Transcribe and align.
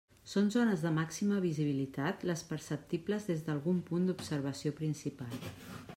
Són 0.29 0.47
zones 0.53 0.85
de 0.85 0.91
màxima 0.95 1.41
visibilitat 1.43 2.25
les 2.31 2.43
perceptibles 2.53 3.29
des 3.33 3.45
d'algun 3.51 3.85
punt 3.91 4.09
d'observació 4.11 4.77
principal. 4.81 5.41